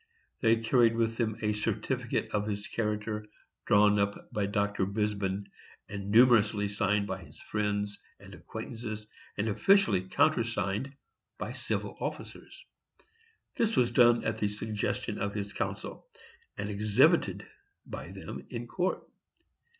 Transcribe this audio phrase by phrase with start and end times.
[0.39, 3.27] They carried with them a certificate of his character,
[3.67, 4.87] drawn up by Dr.
[4.87, 5.45] Brisbane,
[5.87, 9.05] and numerously signed by his friends and acquaintances,
[9.37, 10.91] and officially countersigned
[11.37, 12.65] by civil officers.
[13.53, 16.07] This was done at the suggestion of his counsel,
[16.57, 17.45] and exhibited
[17.85, 19.03] by them in court.